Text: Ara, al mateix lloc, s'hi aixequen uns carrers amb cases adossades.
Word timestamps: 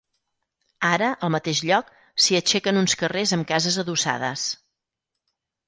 Ara, 0.87 1.09
al 1.27 1.31
mateix 1.35 1.61
lloc, 1.71 1.91
s'hi 2.25 2.39
aixequen 2.41 2.81
uns 2.83 2.97
carrers 3.03 3.37
amb 3.39 3.49
cases 3.55 3.81
adossades. 3.87 4.49